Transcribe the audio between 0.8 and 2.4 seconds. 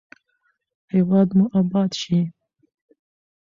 هیواد مو اباد شي.